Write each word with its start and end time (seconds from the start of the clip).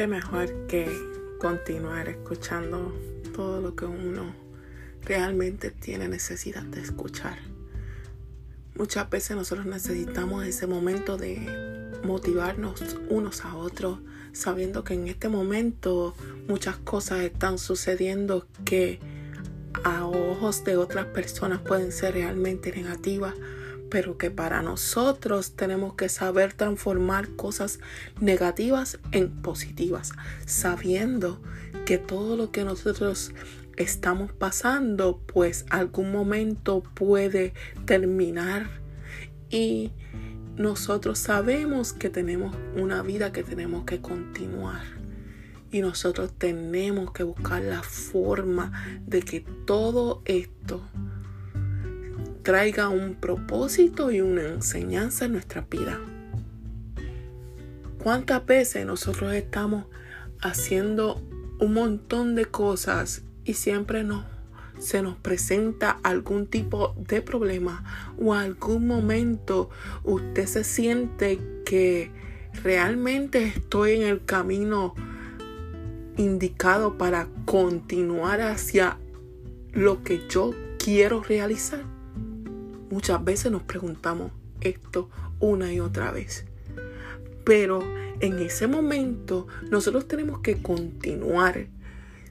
qué 0.00 0.06
mejor 0.06 0.66
que 0.66 0.88
continuar 1.38 2.08
escuchando 2.08 2.90
todo 3.34 3.60
lo 3.60 3.76
que 3.76 3.84
uno 3.84 4.34
realmente 5.04 5.70
tiene 5.70 6.08
necesidad 6.08 6.62
de 6.62 6.80
escuchar. 6.80 7.36
Muchas 8.76 9.10
veces 9.10 9.36
nosotros 9.36 9.66
necesitamos 9.66 10.46
ese 10.46 10.66
momento 10.66 11.18
de 11.18 11.90
motivarnos 12.02 12.82
unos 13.10 13.44
a 13.44 13.54
otros, 13.56 13.98
sabiendo 14.32 14.84
que 14.84 14.94
en 14.94 15.06
este 15.06 15.28
momento 15.28 16.14
muchas 16.48 16.78
cosas 16.78 17.20
están 17.20 17.58
sucediendo 17.58 18.46
que 18.64 19.00
a 19.84 20.06
ojos 20.06 20.64
de 20.64 20.78
otras 20.78 21.04
personas 21.08 21.60
pueden 21.60 21.92
ser 21.92 22.14
realmente 22.14 22.72
negativas, 22.72 23.34
pero 23.90 24.16
que 24.16 24.30
para 24.30 24.62
nosotros 24.62 25.56
tenemos 25.56 25.94
que 25.94 26.08
saber 26.08 26.52
transformar 26.54 27.28
cosas 27.30 27.80
negativas 28.20 28.98
en 29.12 29.30
positivas, 29.42 30.12
sabiendo 30.46 31.42
que 31.84 31.98
todo 31.98 32.36
lo 32.36 32.52
que 32.52 32.64
nosotros 32.64 33.32
estamos 33.76 34.32
pasando, 34.32 35.20
pues 35.26 35.66
algún 35.70 36.12
momento 36.12 36.82
puede 36.94 37.54
terminar 37.84 38.70
y 39.50 39.92
nosotros 40.56 41.18
sabemos 41.18 41.92
que 41.92 42.10
tenemos 42.10 42.56
una 42.76 43.02
vida 43.02 43.32
que 43.32 43.42
tenemos 43.42 43.84
que 43.84 44.00
continuar. 44.00 44.82
Y 45.72 45.80
nosotros 45.80 46.32
tenemos 46.36 47.12
que 47.12 47.22
buscar 47.22 47.62
la 47.62 47.82
forma 47.82 48.72
de 49.06 49.22
que 49.22 49.40
todo 49.40 50.20
esto 50.24 50.82
traiga 52.50 52.88
un 52.88 53.14
propósito 53.14 54.10
y 54.10 54.20
una 54.20 54.42
enseñanza 54.42 55.26
en 55.26 55.34
nuestra 55.34 55.64
vida. 55.70 56.00
¿Cuántas 58.02 58.44
veces 58.44 58.84
nosotros 58.84 59.32
estamos 59.34 59.84
haciendo 60.40 61.22
un 61.60 61.74
montón 61.74 62.34
de 62.34 62.46
cosas 62.46 63.22
y 63.44 63.54
siempre 63.54 64.02
no 64.02 64.24
se 64.80 65.00
nos 65.00 65.14
presenta 65.14 66.00
algún 66.02 66.48
tipo 66.48 66.96
de 66.96 67.22
problema 67.22 67.84
o 68.18 68.34
algún 68.34 68.84
momento 68.84 69.70
usted 70.02 70.46
se 70.46 70.64
siente 70.64 71.38
que 71.64 72.10
realmente 72.64 73.44
estoy 73.44 73.92
en 73.92 74.02
el 74.02 74.24
camino 74.24 74.96
indicado 76.16 76.98
para 76.98 77.28
continuar 77.44 78.40
hacia 78.40 78.98
lo 79.72 80.02
que 80.02 80.26
yo 80.28 80.52
quiero 80.80 81.22
realizar? 81.22 81.99
Muchas 82.90 83.24
veces 83.24 83.50
nos 83.52 83.62
preguntamos 83.62 84.32
esto 84.60 85.08
una 85.38 85.72
y 85.72 85.80
otra 85.80 86.10
vez. 86.10 86.44
Pero 87.44 87.82
en 88.20 88.38
ese 88.40 88.66
momento 88.66 89.46
nosotros 89.70 90.06
tenemos 90.06 90.40
que 90.40 90.60
continuar 90.60 91.68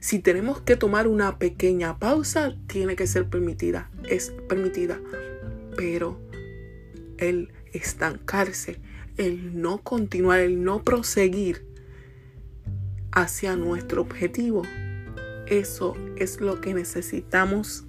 si 0.00 0.18
tenemos 0.18 0.62
que 0.62 0.76
tomar 0.76 1.06
una 1.06 1.38
pequeña 1.38 1.98
pausa, 1.98 2.56
tiene 2.66 2.96
que 2.96 3.06
ser 3.06 3.28
permitida, 3.28 3.90
es 4.08 4.32
permitida. 4.48 4.98
Pero 5.76 6.18
el 7.18 7.52
estancarse, 7.74 8.80
el 9.18 9.60
no 9.60 9.82
continuar, 9.82 10.40
el 10.40 10.64
no 10.64 10.82
proseguir 10.82 11.66
hacia 13.12 13.56
nuestro 13.56 14.00
objetivo, 14.00 14.62
eso 15.46 15.94
es 16.16 16.40
lo 16.40 16.62
que 16.62 16.72
necesitamos 16.72 17.84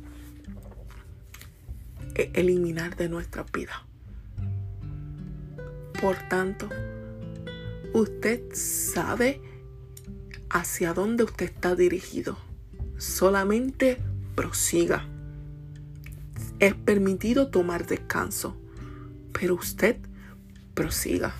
eliminar 2.33 2.95
de 2.95 3.09
nuestra 3.09 3.43
vida. 3.43 3.85
Por 5.99 6.17
tanto, 6.29 6.69
usted 7.93 8.41
sabe 8.53 9.41
hacia 10.49 10.93
dónde 10.93 11.23
usted 11.23 11.45
está 11.45 11.75
dirigido. 11.75 12.37
Solamente 12.97 13.97
prosiga. 14.35 15.05
Es 16.59 16.75
permitido 16.75 17.47
tomar 17.49 17.87
descanso, 17.87 18.55
pero 19.31 19.55
usted 19.55 19.97
prosiga. 20.73 21.33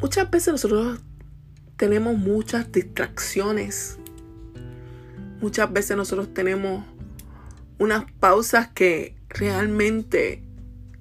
Muchas 0.00 0.30
veces 0.30 0.52
nosotros 0.52 1.00
tenemos 1.76 2.16
muchas 2.16 2.70
distracciones. 2.72 3.98
Muchas 5.40 5.72
veces 5.72 5.96
nosotros 5.96 6.32
tenemos 6.34 6.84
unas 7.82 8.04
pausas 8.20 8.68
que 8.68 9.16
realmente 9.28 10.40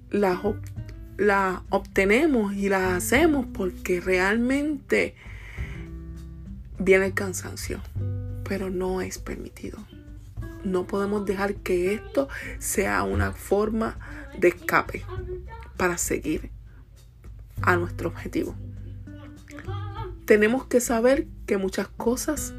las, 0.09 0.39
obtenemos 1.69 2.55
y 2.55 2.69
las 2.69 2.93
hacemos 2.93 3.45
porque 3.53 4.01
realmente 4.01 5.13
viene 6.79 7.05
el 7.05 7.13
cansancio, 7.13 7.81
pero 8.49 8.71
no 8.71 9.01
es 9.01 9.19
permitido. 9.19 9.77
No 10.63 10.87
podemos 10.87 11.23
dejar 11.23 11.53
que 11.57 11.93
esto 11.93 12.29
sea 12.57 13.03
una 13.03 13.31
forma 13.31 13.99
de 14.39 14.47
escape 14.47 15.05
para 15.77 15.99
seguir 15.99 16.49
a 17.61 17.75
nuestro 17.75 18.09
objetivo. 18.09 18.55
Tenemos 20.25 20.65
que 20.65 20.81
saber 20.81 21.27
que 21.45 21.57
muchas 21.57 21.89
cosas 21.89 22.55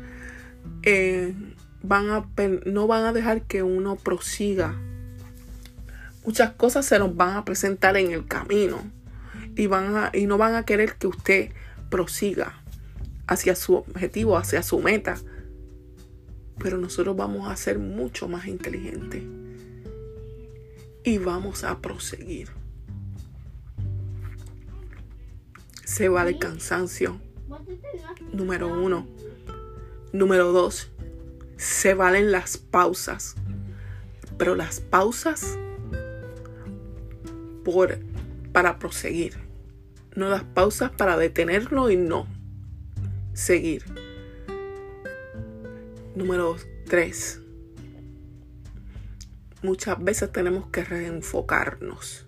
eh, 0.84 1.34
van 1.82 2.10
a, 2.10 2.26
no 2.66 2.86
van 2.86 3.04
a 3.04 3.12
dejar 3.12 3.42
que 3.42 3.62
uno 3.62 3.96
prosiga. 3.96 4.74
Muchas 6.24 6.52
cosas 6.52 6.86
se 6.86 6.98
nos 6.98 7.16
van 7.16 7.36
a 7.36 7.44
presentar 7.44 7.96
en 7.96 8.12
el 8.12 8.26
camino 8.26 8.82
y, 9.56 9.66
van 9.66 10.10
y 10.14 10.26
no 10.26 10.38
van 10.38 10.54
a 10.54 10.64
querer 10.64 10.94
que 10.94 11.08
usted 11.08 11.50
prosiga 11.90 12.62
hacia 13.26 13.56
su 13.56 13.74
objetivo, 13.74 14.36
hacia 14.36 14.62
su 14.62 14.78
meta. 14.78 15.16
Pero 16.58 16.78
nosotros 16.78 17.16
vamos 17.16 17.50
a 17.50 17.56
ser 17.56 17.78
mucho 17.78 18.28
más 18.28 18.46
inteligentes. 18.46 19.22
Y 21.04 21.18
vamos 21.18 21.64
a 21.64 21.80
proseguir. 21.80 22.48
Se 25.84 26.08
va 26.08 26.22
el 26.28 26.38
cansancio. 26.38 27.20
Número 28.32 28.68
uno. 28.68 29.08
Número 30.12 30.52
dos. 30.52 30.91
Se 31.62 31.94
valen 31.94 32.32
las 32.32 32.58
pausas. 32.58 33.36
Pero 34.36 34.56
las 34.56 34.80
pausas 34.80 35.56
por, 37.64 38.00
para 38.50 38.80
proseguir. 38.80 39.36
No 40.16 40.28
las 40.28 40.42
pausas 40.42 40.90
para 40.90 41.16
detenerlo 41.16 41.88
y 41.88 41.96
no 41.96 42.26
seguir. 43.32 43.84
Número 46.16 46.56
3. 46.88 47.40
Muchas 49.62 50.02
veces 50.02 50.32
tenemos 50.32 50.66
que 50.66 50.82
reenfocarnos. 50.82 52.26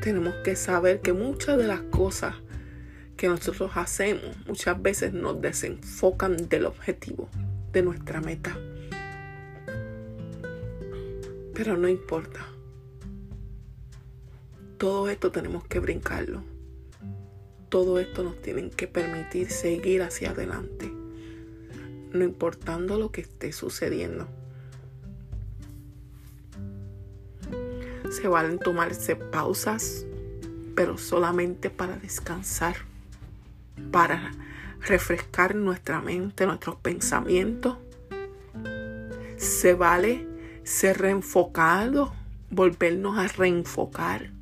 Tenemos 0.00 0.32
que 0.44 0.54
saber 0.54 1.00
que 1.00 1.12
muchas 1.12 1.58
de 1.58 1.66
las 1.66 1.80
cosas 1.80 2.36
que 3.18 3.28
nosotros 3.28 3.72
hacemos 3.74 4.34
muchas 4.46 4.80
veces 4.80 5.12
nos 5.12 5.42
desenfocan 5.42 6.48
del 6.48 6.64
objetivo, 6.64 7.28
de 7.70 7.82
nuestra 7.82 8.22
meta. 8.22 8.56
Pero 11.52 11.76
no 11.76 11.86
importa. 11.86 12.46
Todo 14.78 15.10
esto 15.10 15.30
tenemos 15.30 15.66
que 15.66 15.80
brincarlo 15.80 16.42
todo 17.68 17.98
esto 17.98 18.22
nos 18.22 18.40
tiene 18.40 18.70
que 18.70 18.88
permitir 18.88 19.50
seguir 19.50 20.02
hacia 20.02 20.30
adelante, 20.30 20.90
no 22.12 22.24
importando 22.24 22.98
lo 22.98 23.12
que 23.12 23.20
esté 23.20 23.52
sucediendo. 23.52 24.26
Se 28.10 28.26
valen 28.26 28.58
tomarse 28.58 29.16
pausas, 29.16 30.06
pero 30.74 30.96
solamente 30.96 31.68
para 31.68 31.98
descansar, 31.98 32.76
para 33.90 34.32
refrescar 34.80 35.54
nuestra 35.54 36.00
mente, 36.00 36.46
nuestros 36.46 36.76
pensamientos. 36.76 37.78
Se 39.36 39.74
vale 39.74 40.26
ser 40.64 40.98
reenfocado, 40.98 42.12
volvernos 42.50 43.18
a 43.18 43.28
reenfocar 43.28 44.38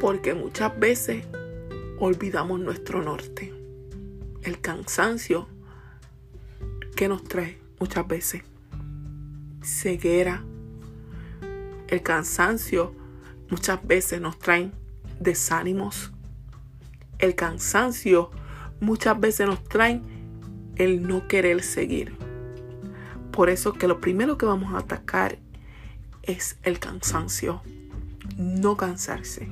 porque 0.00 0.34
muchas 0.34 0.78
veces 0.78 1.24
olvidamos 1.98 2.60
nuestro 2.60 3.02
norte. 3.02 3.52
El 4.42 4.60
cansancio 4.60 5.48
que 6.94 7.08
nos 7.08 7.24
trae 7.24 7.58
muchas 7.80 8.06
veces. 8.06 8.42
Ceguera. 9.62 10.44
El 11.88 12.02
cansancio 12.02 12.94
muchas 13.50 13.84
veces 13.86 14.20
nos 14.20 14.38
trae 14.38 14.70
desánimos. 15.18 16.12
El 17.18 17.34
cansancio 17.34 18.30
muchas 18.80 19.18
veces 19.18 19.46
nos 19.46 19.62
trae 19.64 20.00
el 20.76 21.06
no 21.06 21.26
querer 21.28 21.62
seguir. 21.62 22.16
Por 23.32 23.50
eso 23.50 23.72
que 23.72 23.88
lo 23.88 24.00
primero 24.00 24.38
que 24.38 24.46
vamos 24.46 24.74
a 24.74 24.78
atacar 24.78 25.38
es 26.22 26.58
el 26.62 26.78
cansancio. 26.78 27.62
No 28.36 28.76
cansarse 28.76 29.48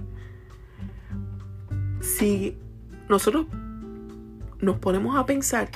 si 2.07 2.57
nosotros 3.09 3.47
nos 4.61 4.79
ponemos 4.79 5.17
a 5.17 5.27
pensar 5.27 5.69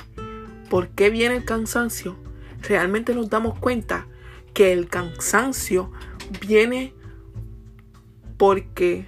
por 0.69 0.89
qué 0.89 1.09
viene 1.09 1.35
el 1.35 1.45
cansancio, 1.45 2.15
realmente 2.61 3.13
nos 3.13 3.29
damos 3.29 3.59
cuenta 3.59 4.07
que 4.53 4.73
el 4.73 4.87
cansancio 4.87 5.91
viene 6.45 6.93
porque 8.37 9.05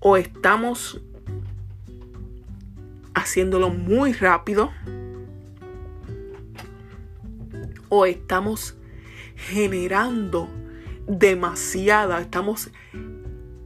o 0.00 0.16
estamos 0.16 1.00
haciéndolo 3.20 3.70
muy 3.70 4.12
rápido 4.12 4.70
o 7.88 8.06
estamos 8.06 8.76
generando 9.36 10.48
demasiada, 11.06 12.20
estamos 12.20 12.70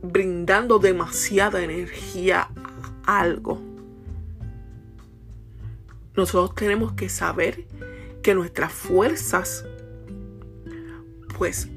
brindando 0.03 0.79
demasiada 0.79 1.63
energía 1.63 2.49
a 3.07 3.21
algo. 3.21 3.61
Nosotros 6.17 6.55
tenemos 6.55 6.93
que 6.93 7.09
saber 7.09 7.67
que 8.23 8.35
nuestras 8.35 8.73
fuerzas 8.73 9.65
pues 11.37 11.69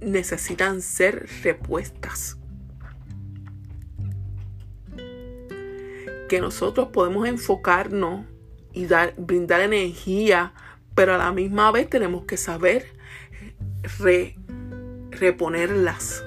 necesitan 0.00 0.80
ser 0.80 1.28
repuestas. 1.42 2.38
Que 6.28 6.40
nosotros 6.40 6.88
podemos 6.88 7.26
enfocarnos 7.28 8.26
y 8.72 8.86
dar, 8.86 9.14
brindar 9.16 9.60
energía, 9.60 10.52
pero 10.94 11.14
a 11.14 11.18
la 11.18 11.32
misma 11.32 11.70
vez 11.70 11.88
tenemos 11.88 12.24
que 12.24 12.36
saber 12.36 12.86
reponerlas. 15.10 16.24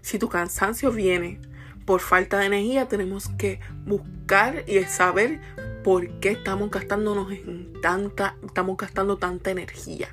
Si 0.00 0.18
tu 0.18 0.28
cansancio 0.28 0.90
viene 0.90 1.40
por 1.84 2.00
falta 2.00 2.38
de 2.38 2.46
energía, 2.46 2.88
tenemos 2.88 3.28
que 3.36 3.60
buscar 3.84 4.64
y 4.66 4.82
saber 4.84 5.40
por 5.84 6.08
qué 6.20 6.30
estamos 6.30 6.70
gastándonos 6.70 7.30
en 7.32 7.72
tanta, 7.80 8.36
estamos 8.44 8.76
gastando 8.76 9.18
tanta 9.18 9.50
energía. 9.50 10.08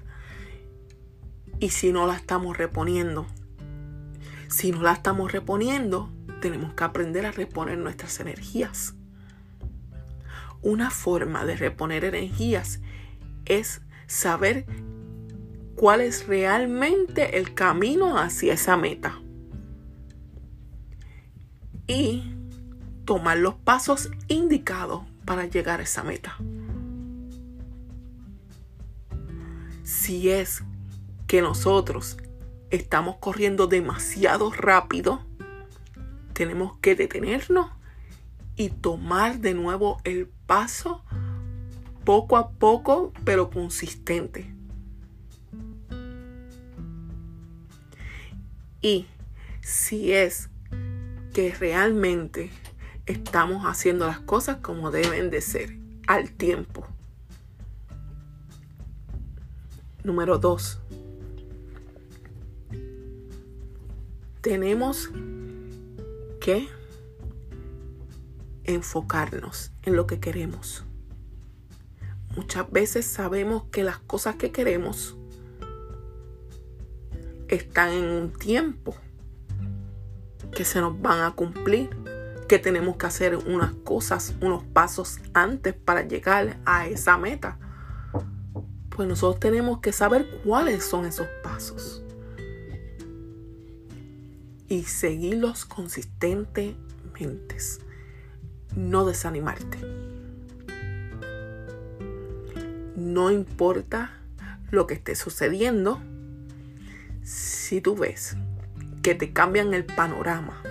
Y 1.60 1.70
si 1.70 1.92
no 1.92 2.08
la 2.08 2.16
estamos 2.16 2.58
reponiendo. 2.58 3.26
Si 4.56 4.72
no 4.72 4.84
la 4.84 4.94
estamos 4.94 5.34
reponiendo, 5.34 6.10
tenemos 6.40 6.74
que 6.76 6.86
aprender 6.86 7.26
a 7.26 7.32
reponer 7.34 7.78
nuestras 7.78 8.22
energías. 8.22 8.96
Una 10.62 10.92
forma 10.92 11.44
de 11.44 11.58
reponer 11.58 12.06
energías 12.06 12.80
es 13.44 13.82
saber 14.08 14.66
cuál 15.76 16.00
es 16.00 16.26
realmente 16.26 17.38
el 17.38 17.54
camino 17.54 18.18
hacia 18.18 18.54
esa 18.54 18.78
meta. 18.78 19.20
Y 21.86 22.24
tomar 23.04 23.40
los 23.40 23.56
pasos 23.56 24.10
indicados 24.30 25.02
para 25.26 25.48
llegar 25.48 25.82
a 25.82 25.84
esa 25.84 26.02
meta. 26.02 26.38
Si 29.84 30.30
es 30.30 30.64
que 31.28 31.42
nosotros 31.42 32.16
estamos 32.76 33.18
corriendo 33.18 33.68
demasiado 33.68 34.52
rápido, 34.52 35.22
tenemos 36.34 36.78
que 36.80 36.96
detenernos 36.96 37.72
y 38.56 38.70
tomar 38.70 39.40
de 39.40 39.54
nuevo 39.54 40.00
el 40.04 40.28
paso 40.46 41.04
poco 42.04 42.38
a 42.38 42.52
poco, 42.52 43.14
pero 43.24 43.50
consistente. 43.50 44.54
Y 48.82 49.08
si 49.62 50.14
es 50.14 50.50
que 51.34 51.54
realmente 51.54 52.52
estamos 53.06 53.66
haciendo 53.66 54.06
las 54.06 54.20
cosas 54.20 54.58
como 54.58 54.92
deben 54.92 55.30
de 55.32 55.42
ser, 55.42 55.78
al 56.08 56.32
tiempo. 56.32 56.88
Número 60.04 60.38
dos. 60.38 60.80
Tenemos 64.46 65.10
que 66.40 66.70
enfocarnos 68.64 69.72
en 69.82 69.96
lo 69.96 70.06
que 70.06 70.20
queremos. 70.20 70.84
Muchas 72.36 72.70
veces 72.70 73.08
sabemos 73.08 73.64
que 73.72 73.84
las 73.84 73.98
cosas 73.98 74.36
que 74.36 74.52
queremos 74.52 75.18
están 77.48 77.90
en 77.90 78.06
un 78.06 78.34
tiempo 78.34 78.96
que 80.56 80.64
se 80.64 80.80
nos 80.80 81.02
van 81.02 81.24
a 81.24 81.32
cumplir, 81.32 81.90
que 82.48 82.60
tenemos 82.60 82.98
que 82.98 83.08
hacer 83.08 83.38
unas 83.38 83.74
cosas, 83.84 84.36
unos 84.42 84.64
pasos 84.64 85.18
antes 85.34 85.74
para 85.74 86.04
llegar 86.04 86.60
a 86.68 86.86
esa 86.86 87.18
meta. 87.18 87.58
Pues 88.92 89.08
nosotros 89.08 89.40
tenemos 89.40 89.80
que 89.80 89.92
saber 89.92 90.30
cuáles 90.44 90.86
son 90.86 91.08
esos 91.08 91.26
pasos 91.42 92.05
y 94.68 94.84
seguirlos 94.84 95.66
consistentemente, 95.66 97.58
no 98.76 99.06
desanimarte. 99.06 99.78
No 102.96 103.32
importa 103.32 104.20
lo 104.72 104.88
que 104.88 104.96
esté 104.96 105.16
sucediendo, 105.16 106.02
si 107.24 107.82
tú 107.82 107.96
ves 107.96 108.36
que 109.02 109.16
te 109.16 109.34
cambian 109.34 109.74
el 109.74 109.86
panorama, 109.86 110.62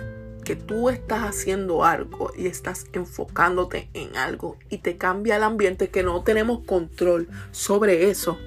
que 0.43 0.55
tú 0.55 0.89
estás 0.89 1.23
haciendo 1.23 1.83
algo 1.83 2.31
y 2.37 2.47
estás 2.47 2.85
enfocándote 2.93 3.89
en 3.93 4.15
algo 4.15 4.57
y 4.69 4.77
te 4.77 4.97
cambia 4.97 5.37
el 5.37 5.43
ambiente, 5.43 5.89
que 5.89 6.03
no 6.03 6.23
tenemos 6.23 6.63
control 6.65 7.27
sobre 7.51 8.09
eso, 8.09 8.37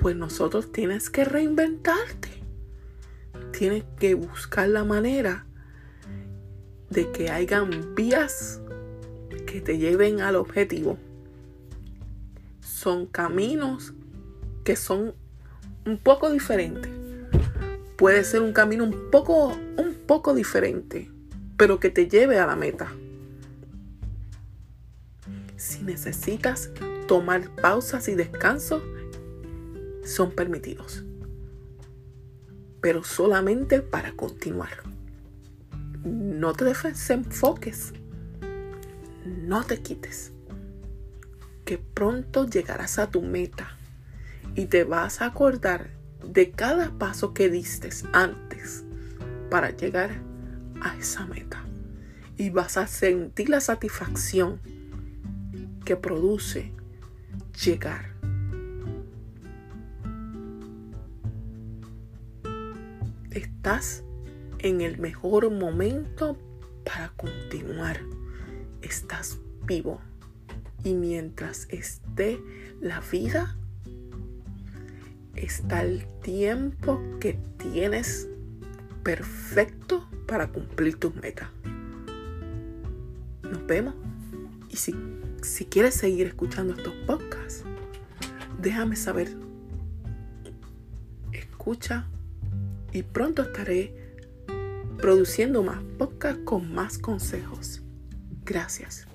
pues 0.00 0.16
nosotros 0.16 0.72
tienes 0.72 1.10
que 1.10 1.24
reinventarte. 1.24 2.27
Tienes 3.58 3.82
que 3.98 4.14
buscar 4.14 4.68
la 4.68 4.84
manera 4.84 5.44
de 6.90 7.10
que 7.10 7.28
hayan 7.28 7.96
vías 7.96 8.60
que 9.48 9.60
te 9.60 9.78
lleven 9.78 10.20
al 10.20 10.36
objetivo. 10.36 10.96
Son 12.60 13.06
caminos 13.06 13.94
que 14.62 14.76
son 14.76 15.12
un 15.84 15.98
poco 15.98 16.30
diferente. 16.30 16.88
Puede 17.96 18.22
ser 18.22 18.42
un 18.42 18.52
camino 18.52 18.84
un 18.84 19.10
poco, 19.10 19.48
un 19.48 19.96
poco 20.06 20.34
diferente, 20.34 21.10
pero 21.56 21.80
que 21.80 21.90
te 21.90 22.06
lleve 22.06 22.38
a 22.38 22.46
la 22.46 22.54
meta. 22.54 22.92
Si 25.56 25.82
necesitas 25.82 26.70
tomar 27.08 27.52
pausas 27.56 28.06
y 28.06 28.14
descansos, 28.14 28.84
son 30.04 30.30
permitidos. 30.30 31.02
Pero 32.80 33.04
solamente 33.04 33.82
para 33.82 34.12
continuar. 34.12 34.82
No 36.04 36.52
te 36.52 36.64
desenfoques. 36.64 37.92
No 39.24 39.64
te 39.64 39.82
quites. 39.82 40.32
Que 41.64 41.78
pronto 41.78 42.46
llegarás 42.46 42.98
a 42.98 43.10
tu 43.10 43.22
meta 43.22 43.76
y 44.54 44.66
te 44.66 44.84
vas 44.84 45.20
a 45.20 45.26
acordar 45.26 45.90
de 46.24 46.50
cada 46.50 46.90
paso 46.98 47.34
que 47.34 47.48
diste 47.48 47.90
antes 48.12 48.84
para 49.50 49.70
llegar 49.70 50.10
a 50.80 50.96
esa 50.96 51.26
meta. 51.26 51.64
Y 52.36 52.50
vas 52.50 52.76
a 52.76 52.86
sentir 52.86 53.48
la 53.48 53.60
satisfacción 53.60 54.60
que 55.84 55.96
produce 55.96 56.72
llegar. 57.64 58.17
Estás 63.68 64.02
en 64.60 64.80
el 64.80 64.96
mejor 64.96 65.50
momento 65.50 66.38
para 66.86 67.10
continuar. 67.18 68.00
Estás 68.80 69.40
vivo. 69.66 70.00
Y 70.84 70.94
mientras 70.94 71.66
esté 71.68 72.40
la 72.80 73.00
vida, 73.12 73.58
está 75.34 75.82
el 75.82 76.06
tiempo 76.22 76.98
que 77.20 77.38
tienes 77.58 78.26
perfecto 79.02 80.08
para 80.26 80.50
cumplir 80.50 80.98
tus 80.98 81.14
metas. 81.16 81.50
Nos 83.42 83.66
vemos. 83.66 83.94
Y 84.70 84.76
si, 84.78 84.94
si 85.42 85.66
quieres 85.66 85.94
seguir 85.94 86.28
escuchando 86.28 86.72
estos 86.72 86.94
podcasts, 87.06 87.64
déjame 88.62 88.96
saber. 88.96 89.28
Escucha 91.32 92.08
y 92.92 93.02
pronto 93.02 93.42
estaré 93.42 93.94
produciendo 94.98 95.62
más 95.62 95.82
podcasts 95.98 96.40
con 96.44 96.72
más 96.72 96.98
consejos. 96.98 97.82
Gracias. 98.44 99.06